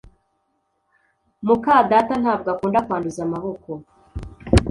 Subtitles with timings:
[1.45, 3.69] muka data ntabwo akunda kwanduza amaboko